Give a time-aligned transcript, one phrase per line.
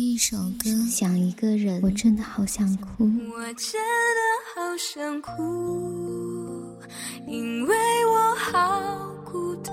[0.00, 3.02] 一首歌，想一个人，我真的好想哭。
[3.02, 4.20] 我真的
[4.54, 6.78] 好想哭，
[7.26, 7.74] 因为
[8.06, 9.72] 我好孤独，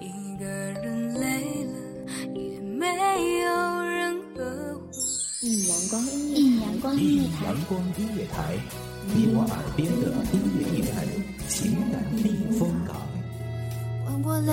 [0.00, 1.74] 一个人累了
[2.34, 2.88] 也没
[3.42, 4.90] 有人呵护。
[5.42, 8.58] 一阳光音乐，一阳光音乐台，阳光音乐台，
[9.14, 11.06] 你我耳边的音乐驿站，
[11.48, 12.96] 情感避风港。
[14.04, 14.52] 换我来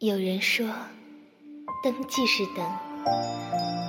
[0.00, 0.64] 有人说，
[1.82, 2.64] 灯即是等，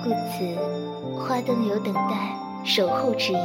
[0.02, 3.36] 故此花灯有等待、守候之意。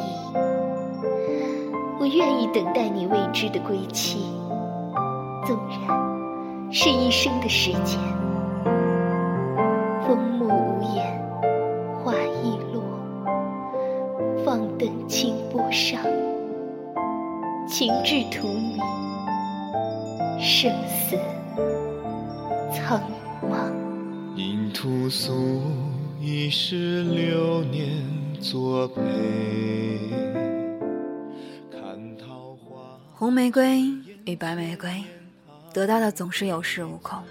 [1.99, 4.17] 我愿意等待你未知的归期，
[5.45, 7.99] 纵然是一生的时间。
[10.07, 11.05] 风默无言，
[12.03, 12.81] 花易落，
[14.43, 16.01] 放灯清波上，
[17.67, 18.81] 情至荼蘼，
[20.39, 21.15] 生死。
[22.75, 23.01] 苍
[23.41, 23.71] 茫，
[24.35, 25.61] 因屠苏
[26.19, 28.03] 一世流年
[28.41, 29.01] 作陪。
[31.71, 33.81] 看桃花，红玫瑰
[34.25, 35.01] 与白玫瑰，
[35.73, 37.23] 得到的总是有恃无恐，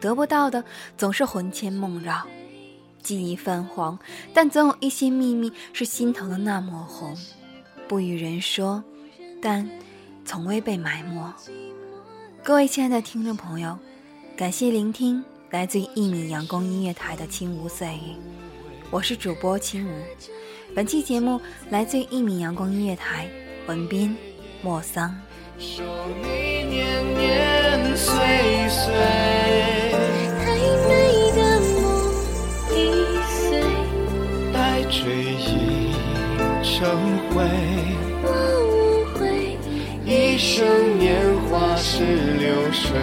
[0.00, 0.62] 得不到的
[0.96, 2.24] 总是魂牵梦绕。
[3.02, 3.98] 记忆泛黄，
[4.32, 7.16] 但总有一些秘密是心头的那抹红，
[7.88, 8.84] 不与人说，
[9.42, 9.68] 但
[10.24, 11.20] 从未被埋没。
[12.44, 13.76] 各位亲爱的听众朋友。
[14.36, 18.16] 感谢聆听来自于一米阳光音乐台的轻无碎语，
[18.90, 19.90] 我是主播轻无。
[20.74, 23.28] 本期节目来自于一米阳光音乐台，
[23.68, 24.16] 文斌
[24.60, 25.16] 莫桑。
[25.56, 25.84] 守
[26.20, 28.12] 你年年岁
[28.68, 28.92] 岁，
[30.40, 31.80] 太美的梦
[32.72, 32.74] 易
[33.30, 33.62] 碎，
[34.52, 35.92] 待追忆
[36.64, 36.90] 成
[37.30, 37.44] 灰。
[38.24, 38.26] 我
[38.66, 39.56] 无悔，
[40.04, 42.98] 一生年华是流水。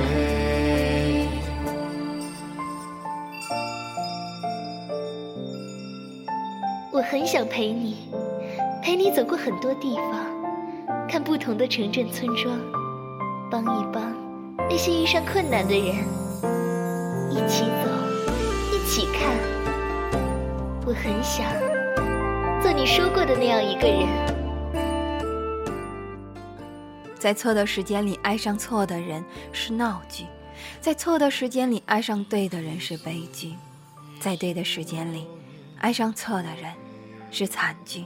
[7.11, 8.07] 很想陪你，
[8.81, 12.57] 陪你走过很多地方，看不同的城镇村庄，
[13.51, 14.15] 帮一帮
[14.69, 15.87] 那些遇上困难的人，
[17.29, 17.91] 一起走，
[18.71, 19.37] 一起看。
[20.85, 21.45] 我很想
[22.61, 24.07] 做你说过的那样一个人，
[27.19, 29.21] 在错的时间里爱上错的人
[29.51, 30.23] 是闹剧，
[30.79, 33.51] 在错的时间里爱上对的人是悲剧，
[34.21, 35.27] 在对的时间里
[35.79, 36.73] 爱上错的人。
[37.31, 38.05] 是惨剧，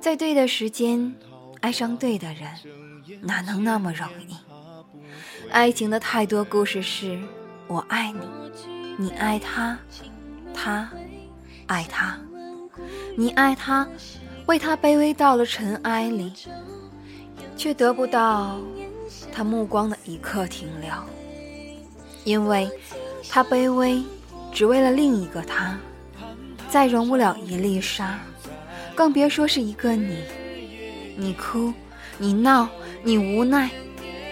[0.00, 1.14] 在对的时间
[1.60, 2.50] 爱上对的人，
[3.22, 4.34] 哪能那么容易？
[5.50, 7.20] 爱情的太多故事是：
[7.68, 8.20] 我爱你，
[8.96, 9.78] 你爱他，
[10.52, 10.90] 他
[11.66, 12.18] 爱他，
[13.16, 13.86] 你爱他，
[14.46, 16.32] 为他卑微到了尘埃里，
[17.56, 18.58] 却得不到
[19.32, 20.90] 他目光的一刻停留，
[22.24, 22.68] 因为
[23.28, 24.02] 他卑微，
[24.50, 25.78] 只为了另一个他，
[26.68, 28.18] 再容不了一粒沙。
[28.96, 30.16] 更别说是一个你，
[31.18, 31.70] 你哭，
[32.16, 32.66] 你闹，
[33.02, 33.70] 你无奈，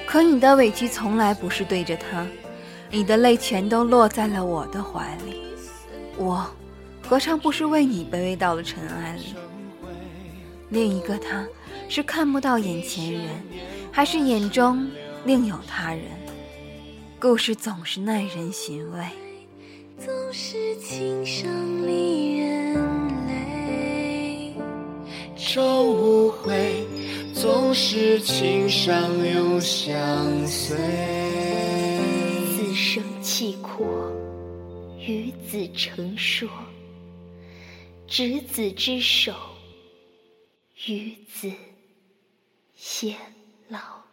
[0.07, 2.27] 可你的委屈从来不是对着他，
[2.91, 5.43] 你的泪全都落在了我的怀里，
[6.17, 6.51] 我
[7.07, 9.35] 何尝不是为你卑微到了尘埃里？
[10.71, 11.47] 另一个他，
[11.91, 13.23] 是看不到眼前人，
[13.93, 14.91] 还是眼中
[15.27, 16.05] 另有他人？
[17.21, 19.05] 故事总是耐人寻味，
[19.99, 21.47] 总是情伤
[21.87, 23.04] 离人。
[25.47, 26.87] 终无悔，
[27.35, 30.75] 纵是情伤留相随。
[32.57, 33.87] 此生契阔，
[34.99, 36.49] 与子成说；
[38.09, 39.35] 执子之手，
[40.87, 41.53] 与子
[42.79, 43.15] 偕
[43.69, 44.04] 老。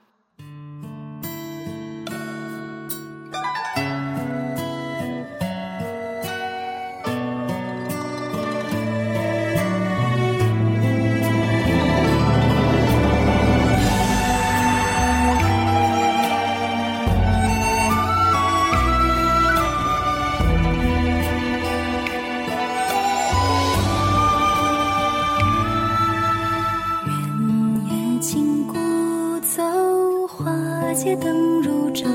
[31.04, 32.06] 街灯如昼，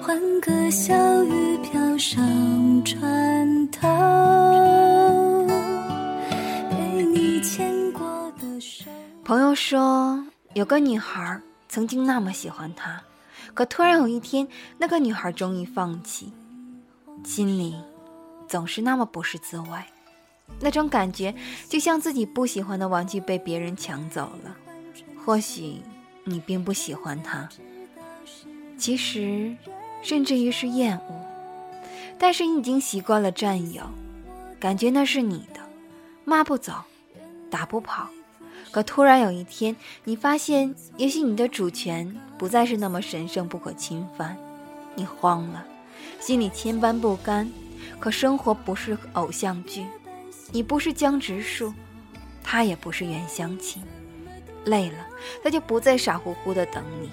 [0.00, 2.24] 欢歌笑语飘上
[2.82, 3.86] 船头，
[6.70, 8.90] 陪你牵过的手。
[9.22, 10.24] 朋友说，
[10.54, 11.38] 有个女孩
[11.68, 12.98] 曾经那么喜欢他，
[13.52, 14.48] 可突然有一天，
[14.78, 16.32] 那个女孩终于放弃，
[17.24, 17.76] 心里
[18.48, 19.68] 总是那么不是滋味。
[20.60, 21.34] 那种感觉
[21.68, 24.56] 就像自己不喜欢的玩具被别人抢走了。
[25.22, 25.82] 或许
[26.28, 27.48] 你并不喜欢他，
[28.76, 29.54] 其实
[30.02, 31.24] 甚至于是厌恶，
[32.18, 33.84] 但是你已经习惯了占有，
[34.58, 35.60] 感觉那是你的，
[36.24, 36.72] 骂不走，
[37.48, 38.08] 打不跑。
[38.72, 44.36] 可突然有一天，你发现，也许你的主权不再是那么神圣不可侵犯，
[44.96, 45.64] 你慌了，
[46.18, 47.48] 心里千般不甘。
[48.00, 49.86] 可生活不是偶像剧。
[50.50, 51.72] 你不是江直树，
[52.42, 53.82] 他也不是袁湘琴。
[54.66, 54.98] 累了，
[55.42, 57.10] 他就不再傻乎乎的等你。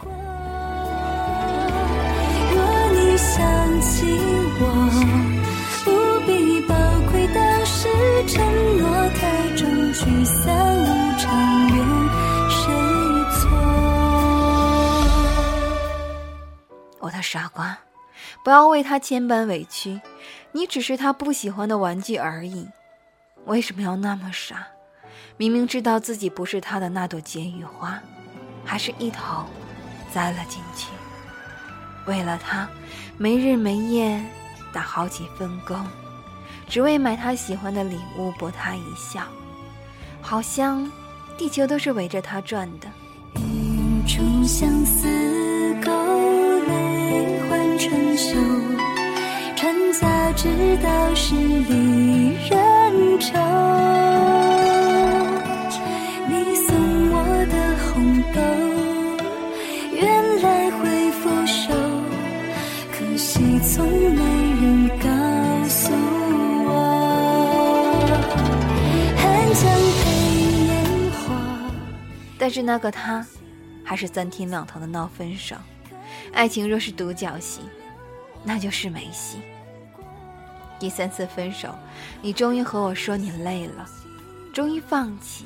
[2.51, 2.61] 若
[2.91, 4.19] 你想起
[4.59, 4.65] 我，
[5.85, 5.91] 不
[6.25, 6.75] 必宝
[7.11, 7.87] 贵的是
[8.27, 8.43] 承
[8.77, 9.21] 诺太
[9.55, 10.43] 重，聚散
[10.81, 10.85] 无
[11.17, 11.29] 常，
[11.69, 11.77] 怨
[12.49, 12.61] 谁
[13.39, 13.49] 错？
[16.99, 17.77] 我的傻瓜，
[18.43, 20.01] 不要为他千般委屈，
[20.51, 22.67] 你只是他不喜欢的玩具而已。
[23.45, 24.67] 为什么要那么傻？
[25.35, 27.99] 明明知道自己不是他的那朵解语花，
[28.63, 29.43] 还是一头
[30.13, 30.87] 栽了进去。
[32.05, 32.69] 为了他，
[33.17, 34.23] 没日没夜
[34.71, 35.83] 打好几份工，
[36.67, 39.23] 只为买他喜欢的礼物博他一笑，
[40.21, 40.89] 好像
[41.37, 42.87] 地球都是围着他转的。
[43.35, 45.07] 一出相思
[45.83, 45.91] 勾
[46.67, 48.35] 泪换春秋，
[49.55, 53.33] 船家知道是离人愁。
[63.75, 64.21] 从没
[64.61, 65.07] 人告
[65.67, 65.91] 诉
[66.63, 66.69] 我，
[72.37, 73.25] 但是那个他，
[73.83, 75.55] 还是三天两头的闹分手。
[76.33, 77.61] 爱情若是独角戏，
[78.43, 79.39] 那就是没戏。
[80.77, 81.73] 第三次分手，
[82.21, 83.89] 你终于和我说你累了，
[84.53, 85.45] 终于放弃。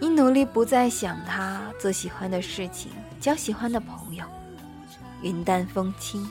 [0.00, 2.90] 你努力不再想他，做喜欢的事情，
[3.20, 4.24] 交喜欢的朋友。
[5.22, 6.28] 云淡风轻，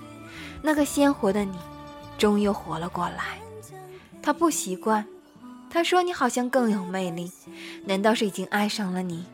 [0.61, 1.57] 那个鲜活的你，
[2.17, 3.39] 终于活了过来。
[4.21, 5.05] 他不习惯，
[5.69, 7.31] 他说你好像更有魅力。
[7.85, 9.25] 难道是已经爱上了你？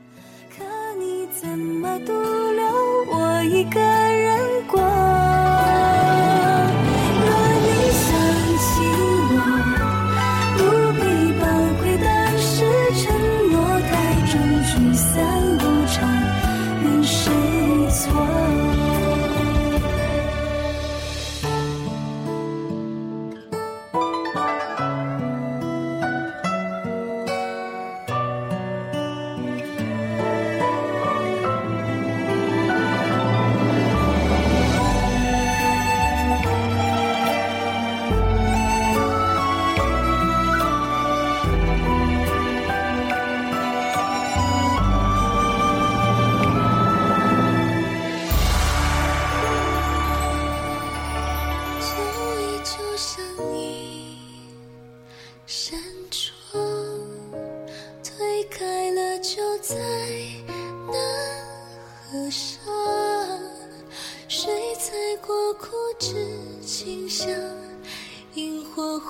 [0.50, 0.64] 可
[1.00, 2.66] 你怎么独留
[3.10, 5.11] 我一个人过？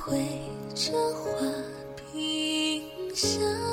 [0.04, 0.18] 绘
[0.74, 1.40] 着画
[2.12, 3.71] 屏香。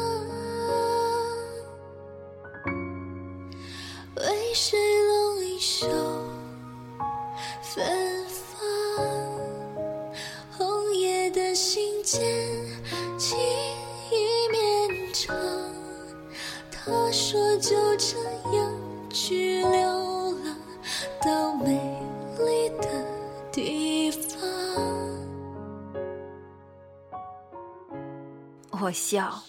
[28.89, 29.43] 我笑，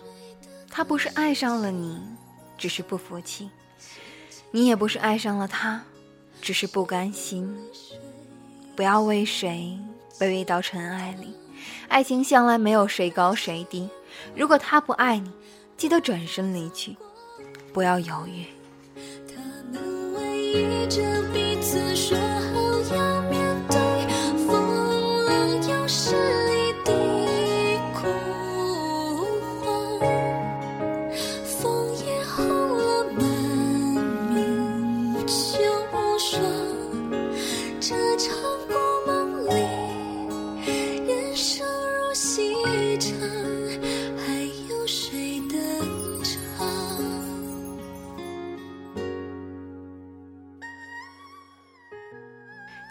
[0.69, 1.97] 他不是爱上了你，
[2.57, 3.47] 只是不服气；
[4.51, 5.81] 你也不是爱上了他，
[6.41, 7.57] 只是不甘心。
[8.75, 9.79] 不要为谁
[10.19, 11.33] 卑微到尘埃里，
[11.87, 13.89] 爱情向来没有谁高谁低。
[14.35, 15.31] 如果他不爱你，
[15.77, 16.97] 记得转身离去，
[17.71, 18.45] 不要犹豫。
[19.25, 19.41] 他
[19.71, 19.81] 们
[20.15, 22.68] 偎依着彼此，说好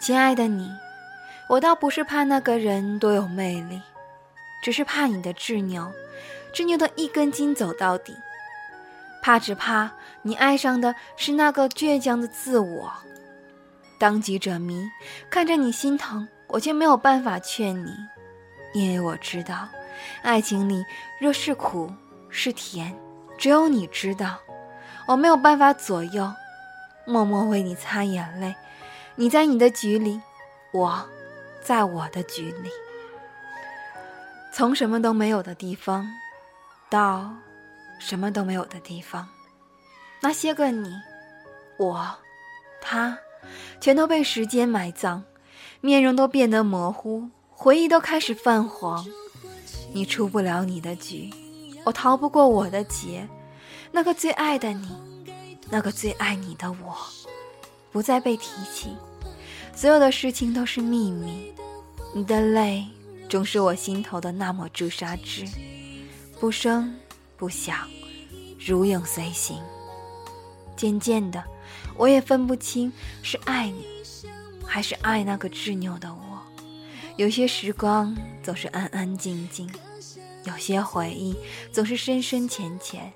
[0.09, 0.75] 亲爱的你，
[1.47, 3.79] 我倒不是怕那个人多有魅力，
[4.59, 5.91] 只是怕你的执拗，
[6.51, 8.17] 执拗的一根筋走到底。
[9.21, 9.91] 怕只怕
[10.23, 12.91] 你爱上的是那个倔强的自我。
[13.99, 14.83] 当局者迷，
[15.29, 17.93] 看着你心疼，我却没有办法劝你，
[18.73, 19.69] 因为我知道，
[20.23, 20.83] 爱情里
[21.19, 21.87] 若是苦
[22.31, 22.91] 是甜，
[23.37, 24.39] 只有你知道。
[25.05, 26.33] 我没有办法左右，
[27.05, 28.55] 默默为你擦眼泪。
[29.19, 30.17] 你在你的局里，
[30.71, 31.05] 我
[31.61, 32.69] 在我的局里。
[34.53, 36.07] 从什么都没有的地方，
[36.89, 37.29] 到
[37.99, 39.27] 什么都没有的地方，
[40.21, 40.89] 那些个你，
[41.77, 42.09] 我，
[42.79, 43.17] 他，
[43.81, 45.21] 全都被时间埋葬，
[45.81, 49.05] 面容都变得模糊，回忆都开始泛黄。
[49.91, 51.29] 你出不了你的局，
[51.83, 53.27] 我逃不过我的劫。
[53.91, 55.25] 那个最爱的你，
[55.69, 56.95] 那个最爱你的我，
[57.91, 58.95] 不再被提起。
[59.79, 61.53] 所有的事情都是秘密。
[62.13, 62.85] 你的泪
[63.29, 65.45] 总是我心头的那抹朱砂痣，
[66.37, 66.93] 不声
[67.37, 67.87] 不响，
[68.59, 69.57] 如影随形。
[70.75, 71.41] 渐渐的，
[71.95, 72.91] 我也分不清
[73.23, 73.85] 是爱你，
[74.65, 76.41] 还是爱那个执拗的我。
[77.15, 79.71] 有些时光总是安安静静，
[80.43, 81.33] 有些回忆
[81.71, 83.13] 总是深深浅浅。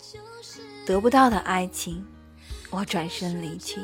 [0.85, 2.05] 得不到的爱情，
[2.69, 3.81] 我转身离去，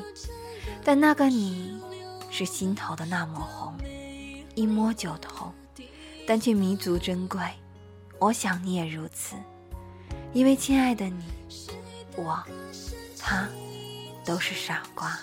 [0.81, 1.77] 但那个你，
[2.29, 3.75] 是心头的那抹红，
[4.55, 5.53] 一摸就痛，
[6.27, 7.41] 但却弥足珍贵。
[8.19, 9.36] 我想你也如此，
[10.33, 11.24] 因为亲爱的你，
[12.15, 12.43] 我，
[13.17, 13.48] 他，
[14.25, 15.19] 都是傻瓜。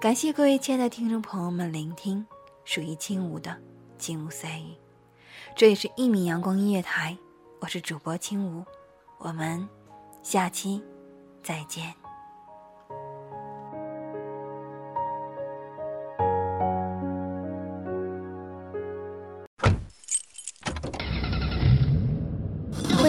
[0.00, 2.24] 感谢各位亲爱的听众朋友们聆听
[2.64, 3.56] 属于轻舞的
[3.98, 4.76] 轻舞碎语，
[5.56, 7.18] 这也是一米阳光音乐台，
[7.58, 8.64] 我是主播轻舞，
[9.18, 9.68] 我们
[10.22, 10.80] 下期
[11.42, 11.92] 再见。